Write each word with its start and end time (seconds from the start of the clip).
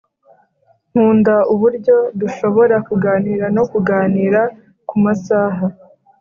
nkunda 0.89 1.35
uburyo 1.53 1.95
dushobora 2.19 2.75
kuganira 2.87 3.45
no 3.55 3.63
kuganira 3.71 4.41
kumasaha 4.87 5.65